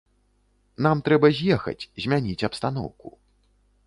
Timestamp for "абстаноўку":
2.47-3.13